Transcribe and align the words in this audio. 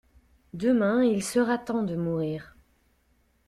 Demain, 0.55 1.03
il 1.03 1.21
sera 1.23 1.59
temps 1.59 1.83
de 1.83 1.95
mourir. 1.95 2.55